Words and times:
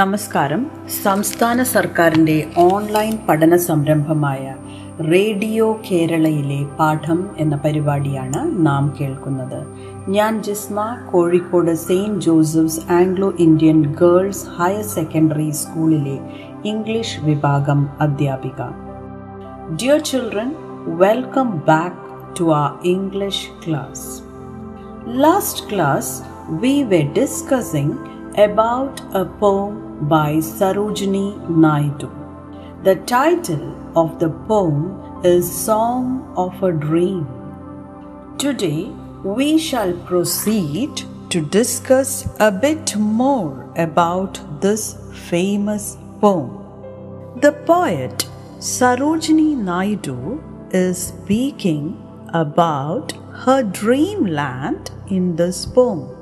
നമസ്കാരം. 0.00 0.66
സംസ്ഥാന 1.02 1.62
സർക്കാരിന്റെ 1.62 2.46
ഓൺലൈൻ 2.58 3.18
പഠന 3.28 3.56
സംരംഭമായ 3.56 4.56
റേഡിയോ 5.12 5.80
കേരളയിലെ 5.90 6.76
പാഠം 6.76 7.28
എന്ന 7.38 7.56
പരിപാടിയാണ് 7.56 8.66
നാം 8.66 8.94
കേൾക്കുന്നത്. 9.00 9.66
ഞാൻ 10.10 10.42
Jisma 10.42 10.96
Kozhikode 11.12 11.74
saint 11.74 12.20
Joseph's 12.20 12.92
Anglo 12.92 13.32
Indian 13.38 13.94
girls 13.94 14.46
higher 14.58 14.82
secondary 14.82 15.50
സ്കൂളിലെ 15.50 16.18
ഇംഗ്ലീഷ് 16.64 17.20
വിഭാഗം 17.20 17.88
അധ്യാപിക. 18.00 18.62
Dear 19.74 20.00
children 20.00 20.54
welcome 20.86 21.62
back 21.68 22.40
to 22.40 22.54
ആ 22.54 22.80
English 22.84 23.68
class 23.68 24.22
last 25.06 25.74
class 25.74 26.22
we 26.48 26.82
were 26.82 27.02
discussing 27.18 27.92
about 28.30 29.00
a 29.14 29.24
poem 29.42 29.89
by 30.02 30.36
Sarojini 30.36 31.48
Naidu. 31.48 32.10
The 32.84 32.96
title 32.96 33.76
of 33.94 34.18
the 34.18 34.30
poem 34.30 35.24
is 35.24 35.50
Song 35.50 36.32
of 36.36 36.62
a 36.62 36.72
Dream. 36.72 37.26
Today 38.38 38.90
we 39.22 39.58
shall 39.58 39.92
proceed 40.06 41.02
to 41.28 41.42
discuss 41.42 42.26
a 42.40 42.50
bit 42.50 42.96
more 42.96 43.70
about 43.76 44.40
this 44.62 44.96
famous 45.12 45.98
poem. 46.20 46.50
The 47.36 47.52
poet 47.52 48.26
Sarojini 48.58 49.56
Naidu 49.56 50.42
is 50.70 51.08
speaking 51.08 52.02
about 52.32 53.12
her 53.44 53.62
dreamland 53.62 54.90
in 55.08 55.36
this 55.36 55.66
poem. 55.66 56.19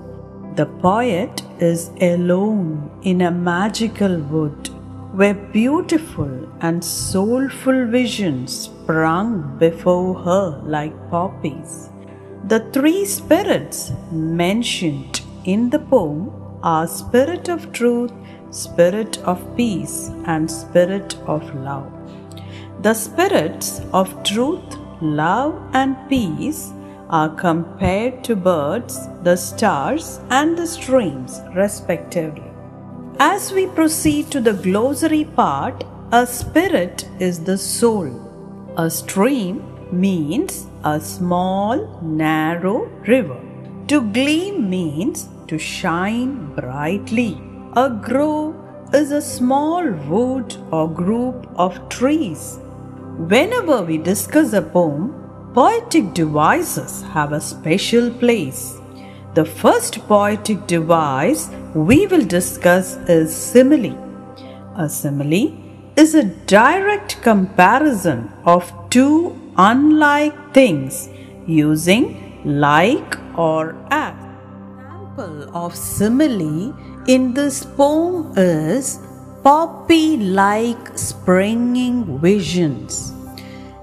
The 0.59 0.67
poet 0.67 1.43
is 1.61 1.93
alone 2.01 2.91
in 3.05 3.21
a 3.23 3.31
magical 3.31 4.19
wood 4.31 4.71
where 5.13 5.35
beautiful 5.35 6.33
and 6.61 6.85
soulful 6.85 7.87
visions 7.87 8.63
sprung 8.63 9.57
before 9.59 10.17
her 10.25 10.61
like 10.65 10.97
poppies. 11.11 11.91
The 12.49 12.59
three 12.73 13.05
spirits 13.05 13.93
mentioned 14.11 15.21
in 15.45 15.71
the 15.71 15.79
poem 15.79 16.33
are 16.65 16.89
spirit 16.89 17.49
of 17.49 17.71
truth, 17.71 18.11
spirit 18.51 19.19
of 19.19 19.39
peace, 19.57 20.11
and 20.25 20.51
spirit 20.51 21.17
of 21.27 21.55
love. 21.55 21.93
The 22.83 22.95
spirits 22.95 23.81
of 23.93 24.11
truth, 24.25 24.77
love, 25.01 25.55
and 25.73 25.97
peace 26.09 26.73
are 27.11 27.35
compared 27.35 28.23
to 28.25 28.37
birds, 28.37 29.09
the 29.23 29.37
stars, 29.37 30.21
and 30.31 30.57
the 30.57 30.67
streams, 30.67 31.41
respectively. 31.55 32.43
As 33.19 33.53
we 33.53 33.67
proceed 33.67 34.31
to 34.31 34.41
the 34.41 34.53
glossary 34.53 35.25
part, 35.25 35.85
a 36.13 36.27
spirit 36.27 37.09
is 37.19 37.45
the 37.45 37.59
soul. 37.59 38.09
A 38.77 38.91
stream 38.91 39.63
means 39.91 40.67
a 40.85 41.01
small, 41.01 42.01
narrow 42.03 42.87
river. 43.07 43.41
To 43.89 44.01
gleam 44.03 44.71
means 44.71 45.29
to 45.49 45.59
shine 45.59 46.55
brightly. 46.55 47.41
A 47.75 47.91
grove 47.91 48.55
is 48.93 49.11
a 49.11 49.21
small 49.21 49.91
wood 49.91 50.57
or 50.71 50.89
group 50.89 51.47
of 51.57 51.89
trees. 51.89 52.59
Whenever 53.19 53.83
we 53.83 53.99
discuss 53.99 54.53
a 54.53 54.63
poem, 54.63 55.28
poetic 55.59 56.15
devices 56.15 57.03
have 57.15 57.33
a 57.33 57.41
special 57.41 58.11
place. 58.19 58.61
The 59.35 59.45
first 59.45 59.99
poetic 60.11 60.69
device 60.69 61.49
we 61.75 62.07
will 62.07 62.25
discuss 62.25 62.95
is 63.15 63.35
simile. 63.35 63.97
A 64.77 64.89
simile 64.89 65.43
is 65.97 66.15
a 66.15 66.23
direct 66.55 67.21
comparison 67.23 68.31
of 68.45 68.73
two 68.89 69.37
unlike 69.57 70.39
things 70.55 71.09
using 71.49 72.07
like 72.45 73.19
or 73.37 73.75
as. 73.91 74.15
Example 74.15 75.57
of 75.65 75.75
simile 75.75 76.73
in 77.09 77.35
this 77.35 77.65
poem 77.65 78.33
is 78.37 79.01
poppy 79.43 80.19
like 80.19 80.97
springing 80.97 82.21
visions. 82.21 83.18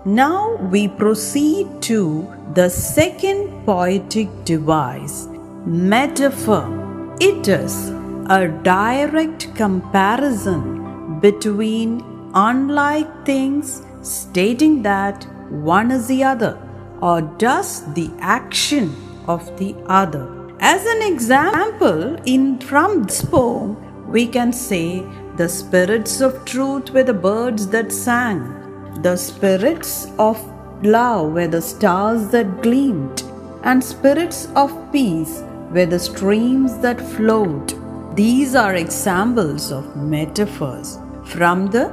Now 0.08 0.58
we 0.58 0.88
proceed 0.88 1.82
to 1.82 2.32
the 2.54 2.70
second 2.70 3.66
poetic 3.66 4.30
device, 4.46 5.28
metaphor. 5.66 7.16
It 7.20 7.48
is 7.48 7.90
a 8.30 8.48
direct 8.62 9.56
comparison 9.56 11.20
between 11.22 12.04
unlike 12.36 13.26
things, 13.26 13.82
stating 14.04 14.84
that 14.84 15.24
one 15.50 15.90
is 15.90 16.06
the 16.06 16.24
other 16.24 16.56
or 17.02 17.22
does 17.40 17.92
the 17.96 18.12
action 18.20 18.96
of 19.28 19.58
the 19.58 19.76
other. 19.88 20.30
As 20.60 20.86
an 20.86 21.02
example, 21.12 22.16
in 22.26 22.60
from 22.60 23.06
this 23.06 23.26
poem, 23.26 24.12
we 24.12 24.28
can 24.28 24.54
say 24.54 25.04
the 25.36 25.50
spirits 25.50 26.22
of 26.22 26.46
truth 26.46 26.92
were 26.92 27.04
the 27.04 27.12
birds 27.12 27.70
that 27.70 27.92
sang, 27.92 28.65
the 29.06 29.16
spirits 29.16 30.08
of 30.18 30.38
love 30.84 31.34
were 31.34 31.48
the 31.48 31.62
stars 31.62 32.30
that 32.30 32.64
gleamed, 32.64 33.22
and 33.62 33.84
spirits 33.84 34.48
of 34.56 34.72
peace 34.92 35.44
were 35.74 35.86
the 35.86 36.00
streams 36.00 36.80
that 36.80 37.00
flowed. 37.12 37.74
These 38.16 38.56
are 38.56 38.74
examples 38.74 39.72
of 39.72 39.96
metaphors 39.96 40.98
from 41.24 41.68
the 41.68 41.86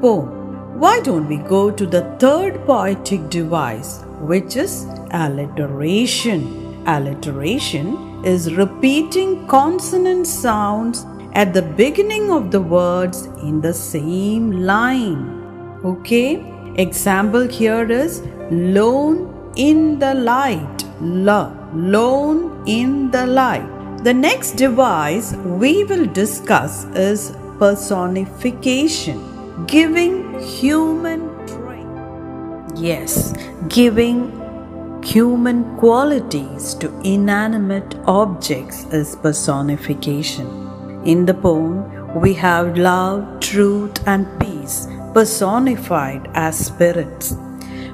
poem. 0.00 0.78
Why 0.78 1.00
don't 1.00 1.26
we 1.26 1.38
go 1.38 1.72
to 1.72 1.86
the 1.86 2.04
third 2.20 2.64
poetic 2.66 3.28
device, 3.30 4.02
which 4.20 4.54
is 4.54 4.86
alliteration? 5.10 6.40
Alliteration 6.86 8.24
is 8.24 8.54
repeating 8.54 9.44
consonant 9.48 10.28
sounds 10.28 11.04
at 11.32 11.52
the 11.52 11.66
beginning 11.82 12.30
of 12.30 12.52
the 12.52 12.62
words 12.62 13.26
in 13.48 13.60
the 13.60 13.74
same 13.74 14.52
line. 14.52 15.18
Okay? 15.84 16.49
Example 16.76 17.48
here 17.48 17.90
is 17.90 18.22
lone 18.50 19.52
in 19.56 19.98
the 19.98 20.14
light. 20.14 20.84
La, 21.00 21.52
lone 21.74 22.62
in 22.66 23.10
the 23.10 23.26
light. 23.26 23.66
The 24.04 24.14
next 24.14 24.52
device 24.52 25.34
we 25.34 25.84
will 25.84 26.06
discuss 26.06 26.84
is 26.94 27.32
personification, 27.58 29.66
giving 29.66 30.38
human 30.40 31.28
trait. 31.46 32.78
Yes, 32.78 33.34
giving 33.68 34.32
human 35.02 35.76
qualities 35.76 36.74
to 36.74 36.96
inanimate 37.00 37.96
objects 38.06 38.84
is 38.92 39.16
personification. 39.16 40.46
In 41.04 41.26
the 41.26 41.34
poem, 41.34 42.20
we 42.20 42.32
have 42.34 42.78
love, 42.78 43.40
truth, 43.40 44.06
and 44.06 44.26
peace 44.38 44.86
personified 45.14 46.28
as 46.34 46.66
spirits. 46.66 47.36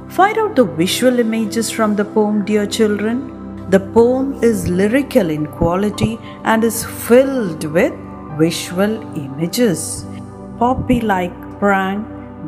Find 0.08 0.38
out 0.38 0.56
the 0.56 0.64
visual 0.64 1.18
images 1.18 1.70
from 1.70 1.96
the 1.96 2.04
poem, 2.04 2.44
dear 2.44 2.66
children. 2.66 3.68
The 3.70 3.80
poem 3.80 4.42
is 4.42 4.68
lyrical 4.68 5.30
in 5.30 5.46
quality 5.46 6.18
and 6.44 6.62
is 6.64 6.84
filled 6.84 7.64
with 7.64 7.92
visual 8.38 8.94
images. 9.16 10.04
Poppy 10.58 11.00
like 11.00 11.34
prang, 11.58 12.04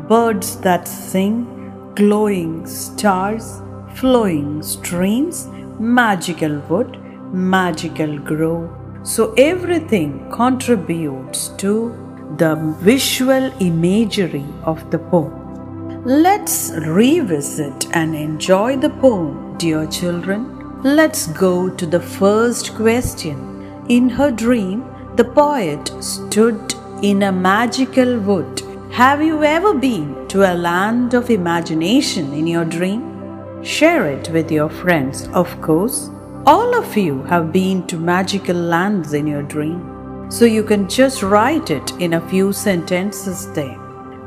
birds 0.07 0.55
that 0.61 0.87
sing, 0.87 1.93
glowing 1.95 2.65
stars, 2.65 3.61
flowing 3.95 4.63
streams, 4.63 5.47
magical 5.79 6.59
wood, 6.69 6.97
magical 7.33 8.17
grove. 8.17 8.69
So 9.03 9.33
everything 9.33 10.29
contributes 10.31 11.49
to 11.57 11.95
the 12.37 12.55
visual 12.79 13.51
imagery 13.59 14.45
of 14.63 14.91
the 14.91 14.99
poem. 14.99 16.03
Let's 16.05 16.71
revisit 16.71 17.87
and 17.95 18.15
enjoy 18.15 18.77
the 18.77 18.89
poem, 18.89 19.57
dear 19.57 19.87
children. 19.87 20.81
Let's 20.83 21.27
go 21.27 21.69
to 21.69 21.85
the 21.85 21.99
first 21.99 22.75
question. 22.75 23.85
In 23.89 24.09
her 24.09 24.31
dream, 24.31 24.85
the 25.15 25.25
poet 25.25 25.91
stood 26.01 26.75
in 27.01 27.23
a 27.23 27.31
magical 27.31 28.19
wood. 28.19 28.61
Have 28.91 29.21
you 29.21 29.43
ever 29.43 29.73
been 29.73 30.27
to 30.29 30.43
a 30.43 30.55
land 30.55 31.13
of 31.13 31.29
imagination 31.29 32.31
in 32.33 32.47
your 32.47 32.65
dream? 32.65 33.63
Share 33.63 34.05
it 34.05 34.29
with 34.29 34.51
your 34.51 34.69
friends, 34.69 35.27
of 35.29 35.59
course. 35.61 36.09
All 36.45 36.75
of 36.75 36.95
you 36.95 37.23
have 37.23 37.51
been 37.51 37.85
to 37.87 37.97
magical 37.97 38.55
lands 38.55 39.13
in 39.13 39.27
your 39.27 39.43
dream. 39.43 39.98
So 40.29 40.45
you 40.45 40.63
can 40.63 40.87
just 40.87 41.23
write 41.23 41.71
it 41.71 41.91
in 41.99 42.13
a 42.13 42.29
few 42.29 42.53
sentences 42.53 43.51
there. 43.53 43.77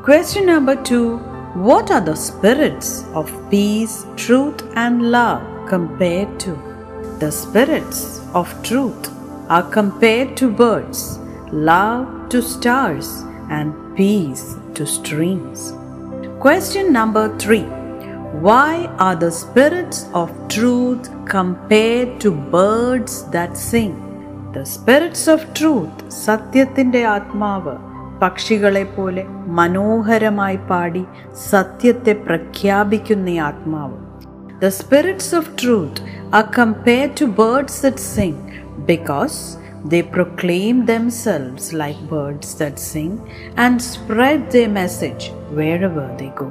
Question 0.03 0.47
number 0.47 0.75
two 0.75 1.19
What 1.55 1.93
are 1.93 2.01
the 2.01 2.17
spirits 2.17 3.05
of 3.15 3.31
peace, 3.51 4.05
truth, 4.17 4.65
and 4.75 5.13
love 5.13 5.69
compared 5.69 6.41
to? 6.41 6.59
The 7.21 7.31
spirits 7.31 8.21
of 8.35 8.51
truth 8.65 9.11
are 9.49 9.63
compared 9.63 10.37
to 10.39 10.51
birds, 10.51 11.19
love 11.53 12.29
to 12.31 12.43
stars, 12.43 13.23
and 13.49 13.97
peace 13.97 14.57
to 14.75 14.85
streams. 14.85 15.73
Question 16.41 16.93
number 16.93 17.39
three 17.39 17.67
Why 18.47 18.87
are 18.99 19.15
the 19.15 19.31
spirits 19.31 20.07
of 20.15 20.33
truth 20.49 21.09
compared 21.27 22.21
to 22.23 22.33
birds 22.33 23.23
that 23.31 23.57
sing? 23.57 24.12
The 24.54 24.66
spirits 24.66 25.28
of 25.34 25.42
truth, 25.60 25.98
സത്യത്തിൻ്റെ 26.26 27.02
ആത്മാവ് 27.16 27.76
പക്ഷികളെ 28.22 28.86
പോലെ 28.96 29.24
മനോഹരമായി 29.58 30.60
പാടി 30.70 31.04
സത്യത്തെ 31.52 32.16
പ്രഖ്യാപിക്കുന്ന 32.28 33.30
ആത്മാവ് 33.50 33.98
The 34.62 34.72
spirits 34.72 35.28
of 35.40 35.46
truth 35.62 35.98
are 36.38 36.48
compared 36.62 37.12
to 37.20 37.26
birds 37.42 37.76
that 37.82 38.00
sing 38.14 38.38
because 38.92 39.38
they 39.92 40.02
proclaim 40.16 40.78
themselves 40.86 41.66
like 41.82 42.00
birds 42.10 42.56
that 42.56 42.80
sing 42.80 43.12
and 43.56 43.80
spread 43.82 44.52
their 44.52 44.72
message 44.80 45.26
wherever 45.58 46.06
they 46.20 46.32
go. 46.42 46.50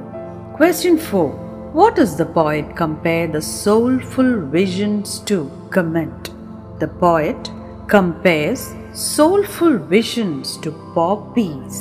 Question 0.59 0.97
4 0.97 1.27
What 1.73 1.95
does 1.95 2.15
the 2.15 2.29
poet 2.39 2.75
compare 2.75 3.27
the 3.27 3.41
soulful 3.41 4.31
visions 4.57 5.19
to? 5.31 5.51
Comment. 5.69 6.31
The 6.79 6.87
poet 6.87 7.51
compares 7.91 8.63
soulful 8.93 9.77
visions 9.95 10.57
to 10.57 10.71
poppies. 10.95 11.77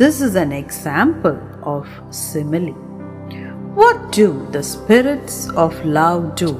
This 0.00 0.20
is 0.20 0.34
an 0.36 0.52
example 0.52 1.38
of 1.74 1.86
simile. 2.10 2.74
What 3.80 4.12
do 4.12 4.28
the 4.56 4.64
spirits 4.74 5.38
of 5.64 5.72
love 5.98 6.24
do? 6.42 6.52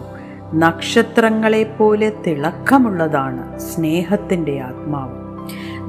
നക്ഷത്രങ്ങളെ 0.63 1.63
പോലെ 1.79 2.09
തിളക്കമുള്ളതാണ് 2.25 3.45
സ്നേഹത്തിൻ്റെ 3.71 4.55
ആത്മാവ് 4.69 5.17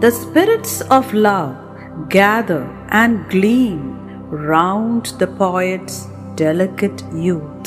the 0.03 0.11
spirits 0.21 0.81
of 0.97 1.13
love 1.27 1.53
gather 2.09 2.63
and 2.89 3.27
gleam 3.29 3.79
round 4.29 5.05
the 5.21 5.27
poet's 5.27 5.95
delicate 6.35 7.03
youth. 7.27 7.63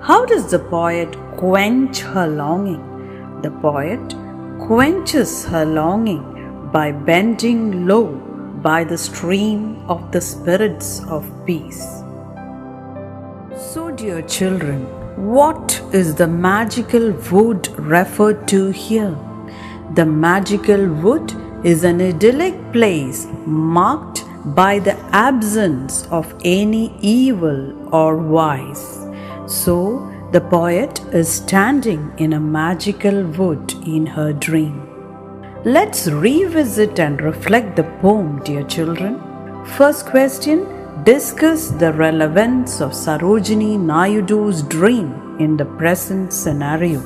How 0.00 0.24
does 0.24 0.50
the 0.50 0.58
poet 0.58 1.10
quench 1.36 2.00
her 2.12 2.26
longing? 2.26 2.84
the 3.43 3.51
poet 3.51 4.15
quenches 4.59 5.45
her 5.45 5.63
longing 5.63 6.69
by 6.71 6.91
bending 6.91 7.85
low 7.85 8.07
by 8.63 8.83
the 8.83 8.97
stream 8.97 9.77
of 9.87 10.11
the 10.11 10.21
spirits 10.21 11.03
of 11.07 11.23
peace. 11.45 11.83
So, 13.55 13.91
dear 13.91 14.23
children, 14.23 14.85
what 15.17 15.79
is 15.93 16.15
the 16.15 16.27
magical 16.27 17.11
wood 17.31 17.67
referred 17.77 18.47
to 18.47 18.71
here? 18.71 19.15
The 19.93 20.05
magical 20.05 20.87
wood 20.87 21.31
is 21.63 21.83
an 21.83 22.01
idyllic 22.01 22.55
place 22.73 23.27
marked 23.45 24.25
by 24.55 24.79
the 24.79 24.97
absence 25.11 26.07
of 26.07 26.33
any 26.43 26.95
evil 27.01 27.59
or 27.93 28.17
vice. 28.17 29.05
So, 29.45 30.11
the 30.31 30.41
poet 30.41 30.99
is 31.13 31.29
standing 31.31 32.13
in 32.17 32.33
a 32.33 32.39
magical 32.39 33.23
wood 33.23 33.73
in 33.85 34.05
her 34.05 34.33
dream. 34.33 34.75
Let's 35.65 36.07
revisit 36.07 36.99
and 36.99 37.21
reflect 37.21 37.75
the 37.75 37.85
poem, 38.01 38.41
dear 38.43 38.63
children. 38.63 39.13
First 39.65 40.05
question 40.07 40.65
Discuss 41.03 41.69
the 41.69 41.93
relevance 41.93 42.81
of 42.81 42.91
Sarojini 42.91 43.79
Naidu's 43.79 44.63
dream 44.63 45.37
in 45.39 45.55
the 45.55 45.65
present 45.65 46.33
scenario. 46.33 47.01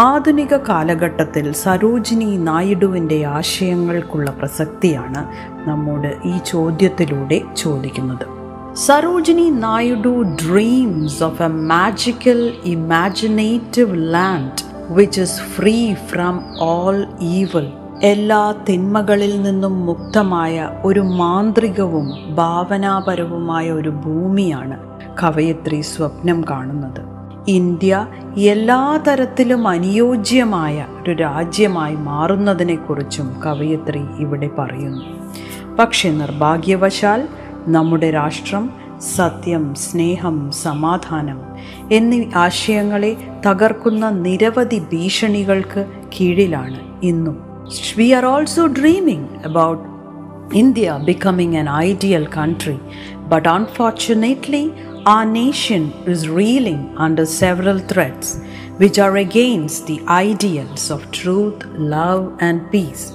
ആധുനിക 0.00 0.54
കാലഘട്ടത്തിൽ 0.68 1.46
സരോജിനി 1.52 2.36
നായിഡുവിന്റെ 2.48 3.18
ആശയങ്ങൾക്കുള്ള 3.38 4.30
പ്രസക്തിയാണ് 4.30 5.22
നമ്മോട് 5.66 6.10
ഈ 6.24 6.34
ചോദ്യത്തിലൂടെ 6.44 7.38
ചോദിക്കുന്നത് 7.54 8.37
Sarojini 8.74 9.50
Naidu 9.50 10.22
dreams 10.22 11.22
of 11.22 11.42
a 11.42 11.46
magical 11.46 12.52
imaginative 12.64 14.14
land 14.14 14.92
which 14.92 15.20
is 15.20 15.40
free 15.40 15.94
from 15.94 16.42
all 16.60 17.06
evil 17.20 17.72
എല്ലാ 18.02 18.54
തിന്മകളിൽ 18.68 19.42
നിന്നും 19.42 19.86
മുക്തമായ 19.86 20.70
ഒരു 20.84 21.00
മാന്ത്രികവും 21.00 22.34
ഭാവനാപരവുമായ 22.34 23.70
ഒരു 23.70 23.88
ഭൂമിയാണ് 23.88 24.78
കവയത്രി 25.22 25.80
സ്വപ്നം 25.80 26.44
കാണുന്നത്. 26.50 27.00
ഇന്ത്യ 27.48 28.06
എല്ലാ 28.36 28.96
തരത്തിലും 29.08 29.68
അനുയോജ്യമായ 29.68 30.86
ഒരു 31.02 31.12
രാജ്യമായി 31.12 31.94
മാറുന്നതിനെക്കുറിച്ചും 31.94 33.40
കവയത്രി 33.46 34.00
ഇവിടെ 34.18 34.48
പറയുന്നു. 34.58 35.04
പക്ഷെ 35.78 36.10
നിർഭാഗ്യവശാൽ 36.10 37.28
നമ്മുടെ 37.66 38.10
രാഷ്ട്രം 38.10 38.70
സത്യം 39.16 39.74
സ്നേഹം 39.74 40.50
സമാധാനം 40.50 41.40
എന്നീ 41.90 42.20
ആശയങ്ങളെ 42.34 43.16
തകർക്കുന്ന 43.46 44.10
നിരവധി 44.10 44.78
ഭീഷണികൾക്ക് 44.92 45.84
കീഴിലാണ് 46.08 46.80
ഇന്നും 47.02 47.36
we 47.96 48.12
are 48.12 48.24
also 48.24 48.66
dreaming 48.66 49.30
about 49.44 49.84
India 50.52 50.98
becoming 51.04 51.56
an 51.56 51.68
ideal 51.68 52.26
country, 52.26 52.80
but 53.28 53.46
unfortunately, 53.46 54.72
our 55.06 55.24
nation 55.24 55.92
is 56.06 56.28
reeling 56.28 56.96
under 56.96 57.26
several 57.26 57.78
threats 57.80 58.40
which 58.78 58.98
are 58.98 59.16
against 59.18 59.86
the 59.86 60.00
ideals 60.08 60.90
of 60.90 61.10
truth, 61.10 61.64
love, 61.76 62.36
and 62.40 62.70
peace. 62.70 63.12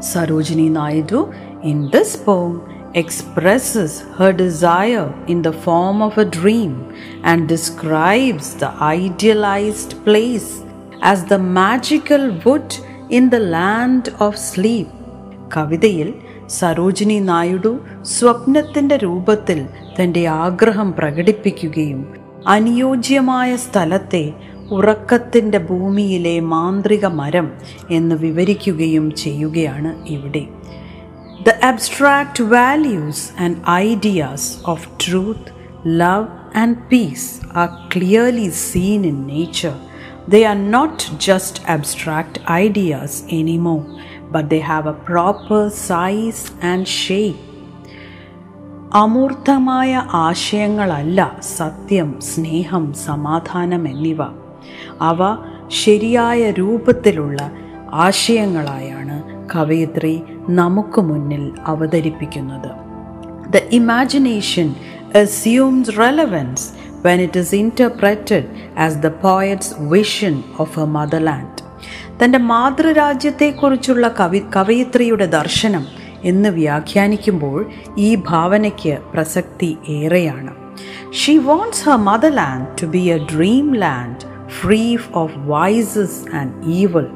Sarojini 0.00 0.70
Naidu, 0.70 1.32
in 1.62 1.90
this 1.90 2.16
poem, 2.18 2.60
expresses 2.94 3.92
her 4.16 4.32
desire 4.34 5.06
in 5.26 5.42
the 5.42 5.52
form 5.64 6.00
of 6.00 6.16
a 6.16 6.24
dream 6.36 6.74
and 7.22 7.48
describes 7.48 8.54
the 8.54 8.70
idealized 8.96 9.92
place 10.04 10.48
as 11.02 11.24
the 11.24 11.38
magical 11.38 12.24
wood 12.44 12.68
in 13.10 13.30
the 13.30 13.42
land 13.56 14.04
of 14.18 14.32
sleep. 14.50 14.90
കവിതയിൽ 15.54 16.08
സരോജിനി 16.50 17.18
നായിഡു 17.22 17.72
സ്വപ്നത്തിന്റെ 18.14 18.96
രൂപത്തിൽ 18.96 19.58
തന്റെ 19.98 20.22
ആഗ്രഹം 20.44 20.88
പ്രകടിപ്പിക്കുകയും 20.92 22.00
അനുയോജ്യമായ 22.46 23.50
സ്ഥലത്തെ 23.56 24.24
ഉറക്കത്തിന്റെ 24.70 25.58
ഭൂമിയിലെ 25.68 26.34
മാന്ത്രിക 26.52 27.06
മരം 27.20 27.46
എന്ന് 27.90 28.16
വിവരിക്കുകയും 28.16 29.06
ചെയ്യുകയാണ് 29.22 29.90
ഇവിടെ 30.08 30.44
The 31.44 31.62
abstract 31.62 32.38
values 32.38 33.32
and 33.36 33.62
ideas 33.66 34.62
of 34.64 34.86
truth, 34.96 35.50
love, 35.84 36.28
and 36.54 36.88
peace 36.88 37.40
are 37.54 37.86
clearly 37.90 38.48
seen 38.48 39.04
in 39.04 39.26
nature. 39.26 39.76
They 40.26 40.46
are 40.46 40.60
not 40.76 40.96
just 41.18 41.60
abstract 41.66 42.38
ideas 42.48 43.24
anymore, 43.30 43.84
but 44.32 44.48
they 44.48 44.60
have 44.60 44.86
a 44.86 44.98
proper 45.10 45.68
size 45.88 46.42
and 46.62 46.88
shape. 47.00 47.42
അമൂർത്തമായ 49.02 49.92
ആശയങ്ങളല്ല 50.26 51.20
സത്യം 51.58 52.10
സ്നേഹം 52.30 52.84
സമാധാനം 53.06 53.84
എന്നിവ 53.92 54.20
അവ 55.10 55.20
ശരിയായ 55.82 56.50
രൂപത്തിലുള്ള 56.50 57.38
ആശയങ്ങളായാണ് 58.06 59.16
കവയിത്രി 59.52 60.14
നമുക്ക് 60.48 61.00
മുന്നിൽ 61.00 61.52
അവതരിപ്പിക്കുന്നത്. 61.66 62.70
The 63.52 63.56
imagination 63.56 64.74
assumes 65.20 65.90
relevance 65.90 66.62
when 67.04 67.26
it 67.26 67.40
is 67.40 67.60
interpreted 67.60 68.42
as 68.86 68.92
the 68.94 69.08
poet's 69.08 69.94
vision 69.94 70.34
of 70.34 70.66
her 70.66 70.88
motherland. 70.96 71.64
തന്റെ 72.24 72.38
മാതൃരാജ്യത്തെക്കുറിച്ചുള്ള 72.38 74.08
കവി 74.08 74.38
കവയിത്രിയുടെ 74.56 75.26
ദർശനം 75.26 75.86
എന്ന് 76.24 76.48
വ്യാഖ്യാനിക്കുമ്പോൾ 76.48 77.70
ഈ 77.98 78.14
ഭാവനയ്ക്ക് 78.14 78.98
പ്രസക്തി 79.14 79.76
ഏറെയാണ്. 79.88 80.54
She 81.12 81.36
wants 81.36 81.88
her 81.88 81.96
motherland 81.96 82.66
to 82.82 82.86
be 82.86 82.98
a 82.98 83.18
dream 83.18 83.76
land 83.76 84.50
free 84.50 84.96
of 85.14 85.32
vices 85.36 86.36
and 86.36 86.52
evil 86.66 87.06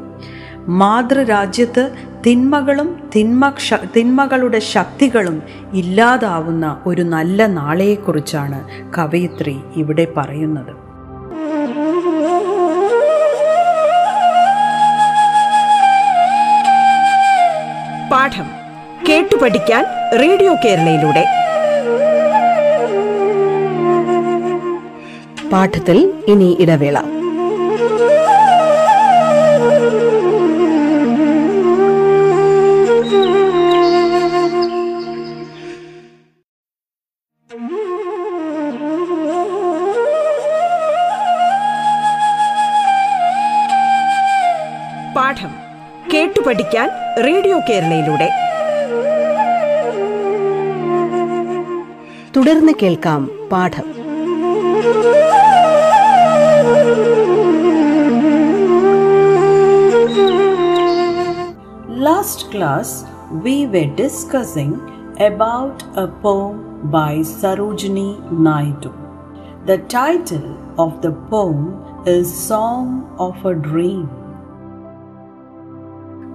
മാതൃരാജ്യത്ത് 0.68 1.90
തിന്മകളും 2.26 3.10
തിന്മ 3.16 3.52
തിന്മകളുടെ 3.96 4.58
ശക്തികളും 4.58 5.42
ഇല്ലാതാവുന്ന 5.72 6.82
ഒരു 6.86 7.02
നല്ല 7.02 7.46
നാളെയെക്കുറിച്ചാണ് 7.46 8.64
കവയിത്രി 8.98 9.60
ഇവിടെ 9.76 10.06
പറയുന്നത്. 10.16 10.72
പാഠം 18.10 18.46
കേട്ടു 19.08 19.36
പഠിക്കാൻ 19.36 19.84
റേഡിയോ 20.20 20.54
കേരളയിലൂടെ. 20.64 21.26
പാഠത്തിൽ 25.52 26.12
ഇനി 26.26 26.56
ഇടവേള. 26.60 27.17
പഠിക്കാൻ 46.48 46.90
റേഡിയോ 47.26 47.58
കേരളയിലൂടെ. 47.58 48.30
തുടർന്ന് 52.36 52.72
കേൾക്കാം 52.82 53.30
പാഠം. 53.52 53.82
Last 62.02 62.52
class 62.54 63.04
we 63.32 63.64
were 63.64 63.84
discussing 63.84 64.80
about 65.22 66.00
a 66.00 66.04
poem 66.04 66.82
by 66.90 67.22
Sarojini 67.22 68.16
Naidu 68.32 68.88
the 69.66 69.74
title 69.74 70.56
of 70.78 71.02
the 71.02 71.08
poem 71.08 71.84
is 72.20 72.48
song 72.48 73.02
of 73.18 73.46
a 73.46 73.52
dream 73.52 74.17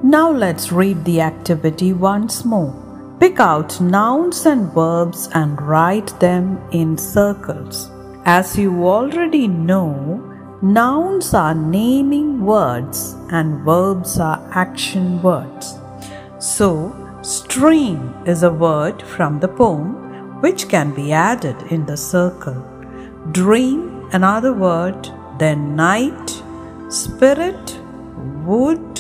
Now 0.04 0.30
let's 0.32 0.70
read 0.70 1.06
the 1.06 1.22
activity 1.22 1.94
once 1.94 2.44
more. 2.44 3.16
Pick 3.22 3.40
out 3.40 3.80
nouns 3.80 4.46
and 4.46 4.70
verbs 4.74 5.30
and 5.34 5.62
write 5.62 6.20
them 6.20 6.62
in 6.74 6.98
circles. 6.98 7.90
As 8.26 8.58
you 8.58 8.86
already 8.86 9.48
know, 9.48 10.60
nouns 10.62 11.34
are 11.34 11.56
naming 11.56 12.46
words 12.46 13.16
and 13.32 13.64
verbs 13.64 14.20
are 14.20 14.46
action 14.54 15.22
words. 15.22 15.76
So, 16.38 16.92
stream 17.22 18.14
is 18.26 18.44
a 18.44 18.52
word 18.52 19.02
from 19.02 19.40
the 19.40 19.48
poem 19.48 20.42
which 20.42 20.68
can 20.68 20.94
be 20.94 21.14
added 21.14 21.56
in 21.72 21.86
the 21.86 21.96
circle. 21.96 22.62
Dream, 23.32 24.10
another 24.12 24.52
word, 24.52 25.10
then 25.40 25.78
night, 25.78 26.44
spirit, 26.90 27.80
wood, 28.44 28.93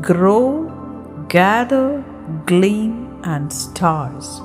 grow, 0.00 1.26
gather, 1.28 2.04
glean, 2.46 3.20
and 3.24 3.52
stars. 3.52 4.40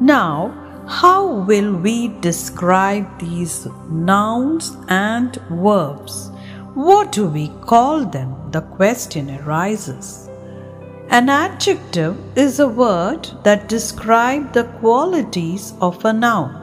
Now, 0.00 0.52
how 0.86 1.26
will 1.26 1.74
we 1.76 2.08
describe 2.20 3.18
these 3.18 3.66
nouns 3.88 4.76
and 4.88 5.36
verbs? 5.50 6.30
What 6.74 7.12
do 7.12 7.26
we 7.28 7.48
call 7.48 8.04
them? 8.04 8.34
The 8.50 8.62
question 8.62 9.38
arises. 9.44 10.28
An 11.10 11.28
adjective 11.28 12.16
is 12.36 12.60
a 12.60 12.68
word 12.68 13.28
that 13.44 13.68
describes 13.68 14.52
the 14.52 14.64
qualities 14.64 15.74
of 15.80 16.04
a 16.04 16.12
noun. 16.12 16.60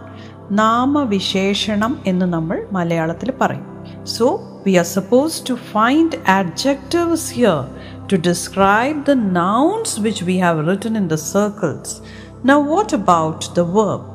നാമവിശേഷണം 0.51 1.99
എന്ന് 2.05 2.25
നമ്മൾ 2.25 2.67
മലയാളത്തിൽ 2.71 3.33
പറയും 3.41 3.76
So, 4.07 4.61
we 4.63 4.77
are 4.77 4.85
supposed 4.85 5.45
to 5.47 5.57
find 5.57 6.15
adjectives 6.23 7.29
here 7.29 7.67
to 8.07 8.17
describe 8.17 9.03
the 9.03 9.15
nouns 9.15 9.99
which 9.99 10.21
we 10.23 10.37
have 10.37 10.65
written 10.65 10.95
in 10.95 11.09
the 11.09 11.17
circles. 11.17 12.01
Now, 12.41 12.61
what 12.61 12.93
about 12.93 13.53
the 13.53 13.65
verb? 13.65 14.05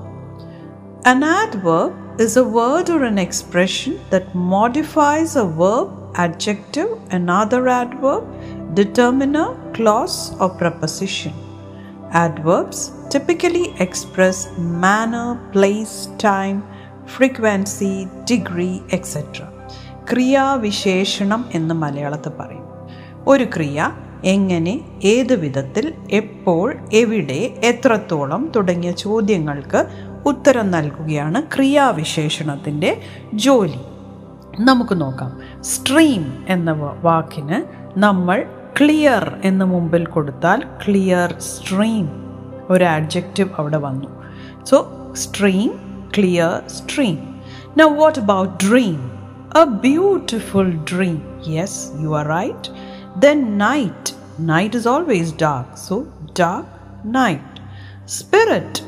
An 1.04 1.22
adverb 1.22 1.92
is 2.18 2.38
a 2.38 2.42
word 2.42 2.88
or 2.88 3.04
an 3.04 3.18
expression 3.18 4.00
that 4.08 4.34
modifies 4.34 5.36
a 5.36 5.44
verb, 5.44 5.90
adjective, 6.14 6.88
another 7.10 7.68
adverb, 7.68 8.24
determiner, 8.74 9.54
clause, 9.74 10.34
or 10.40 10.48
preposition. 10.48 11.34
Adverbs 12.12 12.92
typically 13.10 13.74
express 13.78 14.56
manner, 14.56 15.38
place, 15.52 16.08
time, 16.16 16.66
frequency, 17.04 18.08
degree, 18.24 18.82
etc. 18.90 19.51
ക്രിയാവിശേഷണം 20.10 21.44
എന്ന് 21.54 21.74
മലയാളത്തിൽ 21.74 22.30
പറയും. 22.30 22.64
ഒരു 23.26 23.44
ക്രിയ 23.44 23.90
എങ്ങനെ 24.24 24.80
ഏത് 25.04 25.34
വിധത്തിൽ 25.34 25.94
എപ്പോൾ 26.12 26.74
എവിടെ 26.92 27.54
എത്രത്തോളം 27.64 28.52
തുടങ്ങിയ 28.56 28.90
ചോദ്യങ്ങൾക്ക് 28.90 29.86
ഉത്തരം 30.26 30.70
നൽകുകയാണ് 30.70 31.42
ക്രിയാവിശേഷണത്തിന്റെ 31.56 33.00
ജോലി. 33.34 33.80
നമുക്ക് 34.60 35.00
നോക്കാം. 35.00 35.62
സ്ട്രീം 35.62 36.44
എന്ന 36.48 36.72
വാക്കിന് 37.02 37.62
നമ്മൾ 37.98 38.44
ക്ലിയർ 38.80 39.40
എന്ന് 39.44 39.64
മുമ്പിൽ 39.64 40.06
കൊടുത്താൽ 40.06 40.62
ക്ലിയർ 40.86 41.34
സ്ട്രീം. 41.38 42.08
ഒരു 42.70 42.84
ആഡ്ജക്റ്റീവ് 42.84 43.48
അവിടെ 43.58 43.76
വന്നു. 43.76 44.08
So 44.64 45.10
stream 45.12 45.70
clear 46.16 46.62
stream 46.68 47.40
now 47.76 47.88
what 47.88 48.18
about 48.18 48.70
dream 48.70 49.11
A 49.54 49.66
beautiful 49.66 50.64
dream. 50.90 51.38
Yes, 51.42 51.92
you 51.98 52.14
are 52.14 52.26
right. 52.26 52.70
Then 53.16 53.58
night. 53.58 54.14
Night 54.38 54.74
is 54.74 54.86
always 54.86 55.30
dark. 55.30 55.76
So 55.76 56.04
dark 56.32 56.66
night. 57.04 57.60
Spirit. 58.06 58.82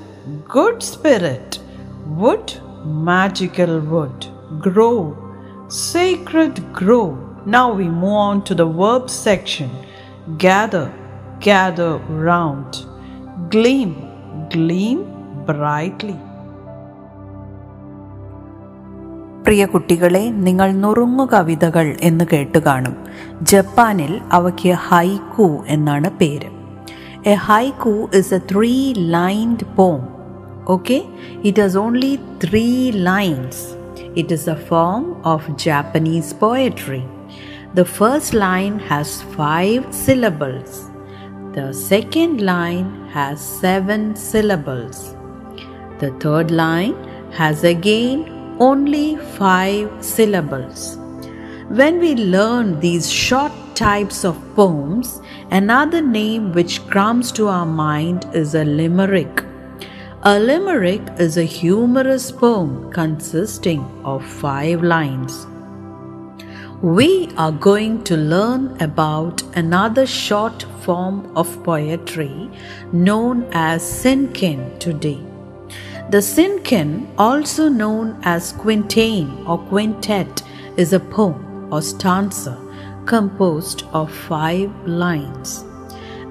Good 0.48 0.82
spirit. 0.82 1.58
Wood. 2.06 2.54
Magical 2.86 3.78
wood. 3.80 4.26
Grow. 4.58 5.14
Sacred 5.68 6.72
grow. 6.72 7.08
Now 7.44 7.70
we 7.74 7.84
move 7.84 8.20
on 8.28 8.44
to 8.44 8.54
the 8.54 8.64
verb 8.64 9.10
section. 9.10 9.70
Gather. 10.38 10.90
Gather 11.40 11.98
round. 12.08 12.86
Gleam. 13.50 14.48
Gleam 14.48 15.44
brightly. 15.44 16.18
പ്രിയ 19.44 19.64
കുട്ടികളെ 19.66 20.30
നിങ്ങൾ 20.30 20.72
നുറുങ്ങു 20.72 21.26
കവിതകൾ 21.32 21.96
എന്ന് 22.00 22.24
കേട്ട് 22.32 22.58
കാണും 22.58 22.94
ജപ്പാനിൽ 23.42 24.20
അവയ്ക്ക് 24.32 24.72
haiku 24.88 25.64
എന്നാണ് 25.66 26.10
പേര്. 26.10 26.48
A 27.26 27.34
haiku 27.34 28.08
is 28.14 28.34
a 28.34 28.38
three 28.52 28.72
lined 29.10 29.64
poem 29.76 30.00
okay 30.66 30.98
it 31.42 31.60
is 31.60 31.76
only 31.76 32.18
three 32.44 32.66
lines 33.02 33.62
it 34.16 34.32
is 34.32 34.50
a 34.50 34.54
form 34.68 35.14
of 35.24 35.50
Japanese 35.64 36.34
poetry 36.40 37.02
the 37.74 37.82
first 37.82 38.38
line 38.38 38.78
has 38.88 39.22
five 39.36 39.92
syllables 40.06 40.78
the 41.54 41.70
second 41.88 42.46
line 42.46 42.84
has 43.12 43.60
seven 43.60 44.14
syllables 44.14 45.04
the 46.00 46.10
third 46.26 46.58
line 46.58 46.92
has 47.36 47.66
again 47.66 48.18
only 48.58 49.16
five 49.38 49.90
syllables 50.04 50.96
when 51.68 51.98
we 51.98 52.14
learn 52.14 52.78
these 52.80 53.10
short 53.10 53.52
types 53.74 54.24
of 54.24 54.36
poems 54.54 55.20
another 55.50 56.00
name 56.00 56.52
which 56.52 56.86
comes 56.88 57.32
to 57.32 57.48
our 57.48 57.66
mind 57.66 58.26
is 58.32 58.54
a 58.54 58.64
limerick 58.64 59.44
a 60.26 60.38
limerick 60.40 61.02
is 61.18 61.36
a 61.36 61.42
humorous 61.44 62.32
poem 62.32 62.90
consisting 62.90 63.82
of 64.06 64.24
five 64.24 64.82
lines. 64.82 65.46
We 66.80 67.28
are 67.36 67.52
going 67.52 68.04
to 68.04 68.16
learn 68.16 68.74
about 68.80 69.42
another 69.54 70.06
short 70.06 70.62
form 70.80 71.30
of 71.36 71.62
poetry 71.62 72.50
known 72.90 73.46
as 73.52 73.82
Cinquain 73.82 74.78
today. 74.78 75.33
The 76.10 76.18
Cinquain, 76.18 77.08
also 77.18 77.68
known 77.68 78.20
as 78.22 78.52
quintain 78.52 79.44
or 79.46 79.58
quintet, 79.58 80.42
is 80.76 80.92
a 80.92 81.00
poem 81.00 81.72
or 81.72 81.80
stanza 81.82 82.60
composed 83.06 83.84
of 83.92 84.12
five 84.12 84.70
lines. 84.86 85.64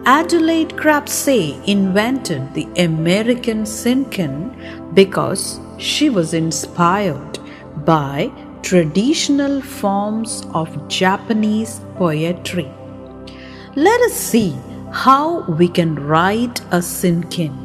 Adelaide 0.06 0.70
Crapsey 0.76 1.64
invented 1.66 2.54
the 2.54 2.68
American 2.78 3.64
Cinquain 3.64 4.94
because 4.94 5.60
she 5.78 6.10
was 6.10 6.34
inspired 6.34 7.40
by 7.86 8.32
traditional 8.62 9.62
forms 9.62 10.46
of 10.54 10.88
Japanese 10.88 11.82
poetry. 11.96 12.72
let 13.76 14.00
us 14.02 14.14
see 14.14 14.56
how 14.92 15.42
we 15.60 15.68
can 15.68 15.96
write 15.96 16.60
a 16.72 16.80
cinquain. 16.80 17.63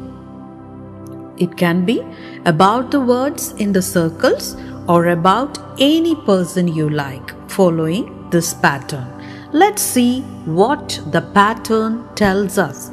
It 1.39 1.55
can 1.55 1.85
be 1.85 2.03
about 2.45 2.91
the 2.91 2.99
words 2.99 3.53
in 3.53 3.71
the 3.71 3.81
circles 3.81 4.55
or 4.87 5.07
about 5.07 5.57
any 5.79 6.15
person 6.15 6.67
you 6.67 6.89
like 6.89 7.33
following 7.49 8.29
this 8.29 8.53
pattern. 8.53 9.07
Let's 9.51 9.81
see 9.81 10.21
what 10.45 11.01
the 11.11 11.21
pattern 11.21 12.07
tells 12.15 12.57
us. 12.57 12.91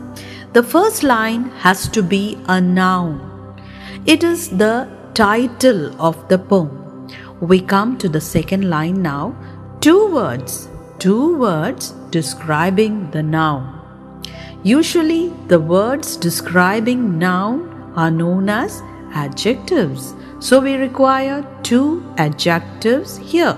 The 0.53 0.63
first 0.63 1.03
line 1.03 1.51
has 1.65 1.89
to 1.89 2.03
be 2.03 2.39
a 2.49 2.61
noun. 2.61 3.21
It 4.07 4.25
is 4.25 4.49
the 4.49 4.89
title 5.13 6.01
of 6.01 6.29
the 6.29 6.39
poem. 6.39 7.09
We 7.41 7.61
come 7.61 7.99
to 7.99 8.09
the 8.09 8.21
second 8.21 8.71
line 8.71 9.03
now. 9.03 9.35
Two 9.81 10.11
words, 10.11 10.69
two 10.99 11.37
words 11.37 11.91
describing 12.11 13.11
the 13.11 13.23
noun. 13.23 13.73
Usually, 14.63 15.29
the 15.49 15.61
words 15.61 16.17
describing 16.17 17.19
noun 17.19 17.76
are 17.97 18.11
known 18.11 18.49
as 18.49 18.83
adjectives. 19.13 20.15
So, 20.39 20.61
we 20.61 20.75
require 20.75 21.47
two 21.63 22.05
adjectives 22.19 23.17
here. 23.17 23.57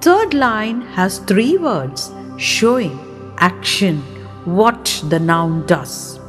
Third 0.00 0.34
line 0.34 0.80
has 0.80 1.18
three 1.18 1.56
words 1.58 2.12
showing 2.36 2.98
action, 3.38 3.98
what 4.44 5.02
the 5.08 5.20
noun 5.20 5.66
does. 5.66 6.20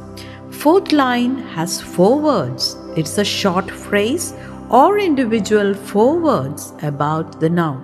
Fourth 0.50 0.92
line 0.92 1.38
has 1.54 1.80
four 1.80 2.18
words. 2.18 2.76
It's 2.96 3.18
a 3.18 3.24
short 3.24 3.70
phrase 3.70 4.34
or 4.70 4.98
individual 4.98 5.74
four 5.74 6.18
words 6.18 6.72
about 6.82 7.40
the 7.40 7.50
noun. 7.50 7.82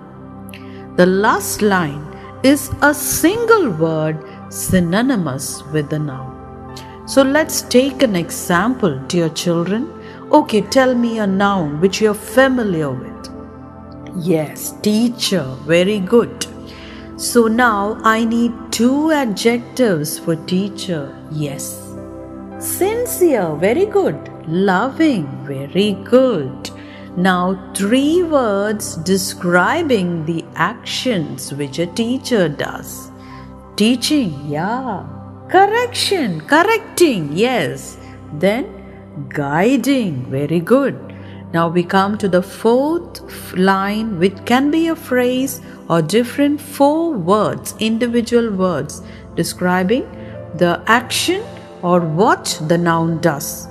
The 0.97 1.05
last 1.05 1.61
line 1.61 2.03
is 2.43 2.71
a 2.81 2.93
single 2.93 3.69
word 3.69 4.17
synonymous 4.49 5.63
with 5.71 5.89
the 5.89 5.99
noun. 5.99 6.42
So 7.13 7.21
let's 7.21 7.61
take 7.61 8.01
an 8.01 8.15
example, 8.15 8.97
dear 9.07 9.29
children. 9.29 9.87
Okay, 10.31 10.61
tell 10.61 10.95
me 10.95 11.19
a 11.19 11.27
noun 11.27 11.79
which 11.79 12.01
you're 12.01 12.15
familiar 12.15 12.89
with. 12.89 13.29
Yes, 14.15 14.71
teacher, 14.81 15.43
very 15.67 15.99
good. 15.99 16.47
So 17.17 17.47
now 17.47 17.99
I 18.03 18.25
need 18.25 18.51
two 18.71 19.11
adjectives 19.11 20.17
for 20.17 20.35
teacher. 20.47 21.15
Yes. 21.29 21.87
Sincere, 22.57 23.57
very 23.57 23.85
good. 23.85 24.17
Loving, 24.47 25.27
very 25.45 25.91
good. 26.03 26.71
Now, 27.15 27.73
three 27.75 28.23
words 28.23 28.95
describing 28.95 30.25
the 30.25 30.43
actions 30.55 31.53
which 31.53 31.77
a 31.77 31.85
teacher 31.85 32.49
does. 32.49 33.11
Teaching, 33.75 34.33
yeah. 34.49 35.22
Correction, 35.49 36.41
correcting, 36.41 37.31
yes. 37.33 37.97
Then, 38.33 38.65
guiding, 39.29 40.25
very 40.29 40.59
good. 40.59 41.13
Now 41.53 41.67
we 41.67 41.83
come 41.83 42.17
to 42.17 42.27
the 42.27 42.41
fourth 42.41 43.53
line, 43.53 44.17
which 44.17 44.43
can 44.45 44.71
be 44.71 44.87
a 44.87 44.95
phrase 44.95 45.61
or 45.89 46.01
different 46.01 46.59
four 46.59 47.13
words, 47.13 47.75
individual 47.79 48.49
words 48.51 49.03
describing 49.35 50.03
the 50.55 50.81
action 50.87 51.43
or 51.83 51.99
what 51.99 52.59
the 52.67 52.77
noun 52.77 53.19
does. 53.19 53.67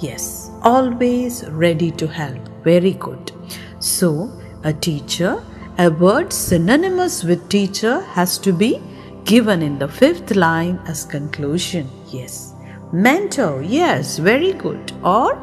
Yes, 0.00 0.50
always 0.62 1.48
ready 1.48 1.90
to 1.92 2.06
help. 2.06 2.38
Very 2.64 2.92
good. 2.92 3.32
So, 3.78 4.30
a 4.64 4.72
teacher, 4.72 5.42
a 5.78 5.88
word 5.88 6.32
synonymous 6.32 7.24
with 7.24 7.48
teacher 7.48 8.00
has 8.00 8.36
to 8.38 8.52
be 8.52 8.82
given 9.24 9.62
in 9.62 9.78
the 9.78 9.88
fifth 9.88 10.34
line 10.34 10.80
as 10.86 11.04
conclusion. 11.04 11.88
Yes. 12.08 12.54
Mentor, 12.92 13.62
yes, 13.62 14.18
very 14.18 14.52
good. 14.52 14.92
Or 15.02 15.34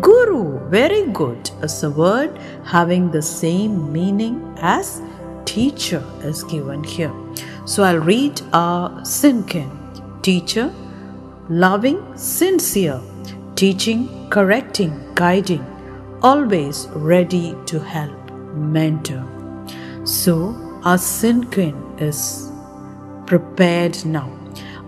Guru, 0.00 0.58
very 0.70 1.06
good, 1.10 1.50
as 1.60 1.82
a 1.82 1.90
word 1.90 2.38
having 2.64 3.10
the 3.10 3.20
same 3.20 3.92
meaning 3.92 4.54
as 4.58 5.02
teacher 5.44 6.02
is 6.22 6.44
given 6.44 6.84
here. 6.84 7.12
So 7.66 7.82
I'll 7.82 7.98
read 7.98 8.40
our 8.52 8.90
Cinquain. 9.02 10.22
Teacher, 10.22 10.72
loving, 11.48 12.00
sincere, 12.16 13.00
teaching, 13.56 14.30
correcting, 14.30 15.14
guiding, 15.14 15.66
always 16.22 16.86
ready 16.92 17.56
to 17.66 17.80
help, 17.80 18.30
mentor. 18.54 19.26
So 20.04 20.50
a 20.84 20.96
Cinquain 20.96 22.00
is 22.00 22.51
prepared 23.32 24.04
now. 24.04 24.28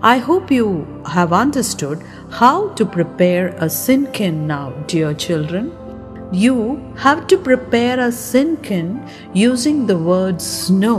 I 0.03 0.17
hope 0.17 0.51
you 0.51 0.67
have 1.13 1.33
understood 1.33 2.03
how 2.29 2.69
to 2.79 2.85
prepare 2.85 3.47
a 3.67 3.69
cinquain 3.77 4.35
now, 4.45 4.69
dear 4.87 5.13
children. 5.15 5.65
You 6.31 6.57
have 6.97 7.25
to 7.27 7.37
prepare 7.37 7.99
a 7.99 8.11
cinquain 8.11 8.89
using 9.33 9.87
the 9.87 9.97
word 9.97 10.41
snow 10.41 10.97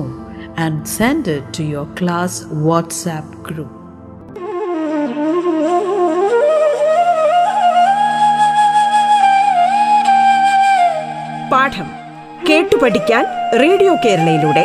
and 0.57 0.89
send 0.89 1.29
it 1.29 1.53
to 1.53 1.63
your 1.75 1.87
class 2.01 2.45
WhatsApp 2.69 3.29
group. 3.49 3.73
പാഠം 11.53 11.89
കേട്ടു 12.49 12.77
പഠിക്കാൻ 12.83 13.25
radio 13.63 13.93
കേരളയിലൂടെ 14.05 14.65